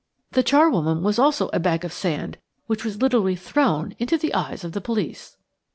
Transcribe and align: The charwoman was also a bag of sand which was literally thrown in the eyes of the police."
The 0.31 0.41
charwoman 0.41 1.03
was 1.03 1.19
also 1.19 1.49
a 1.53 1.59
bag 1.59 1.85
of 1.85 1.93
sand 1.93 2.39
which 2.65 2.83
was 2.83 3.03
literally 3.03 3.35
thrown 3.35 3.91
in 3.99 4.07
the 4.07 4.33
eyes 4.33 4.63
of 4.63 4.71
the 4.71 4.81
police." 4.81 5.37